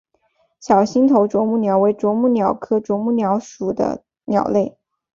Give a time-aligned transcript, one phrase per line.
[0.59, 4.75] 小星头啄木鸟为啄木鸟科啄木鸟属的鸟类。